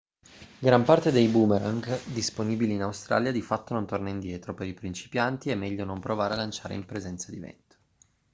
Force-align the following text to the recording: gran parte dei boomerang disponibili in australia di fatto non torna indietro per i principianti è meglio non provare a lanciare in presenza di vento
gran 0.57 0.83
parte 0.83 1.11
dei 1.11 1.27
boomerang 1.27 2.01
disponibili 2.05 2.73
in 2.73 2.81
australia 2.81 3.31
di 3.31 3.43
fatto 3.43 3.75
non 3.75 3.85
torna 3.85 4.09
indietro 4.09 4.55
per 4.55 4.65
i 4.65 4.73
principianti 4.73 5.51
è 5.51 5.55
meglio 5.55 5.85
non 5.85 5.99
provare 5.99 6.33
a 6.33 6.37
lanciare 6.37 6.73
in 6.73 6.85
presenza 6.87 7.29
di 7.29 7.37
vento 7.37 7.75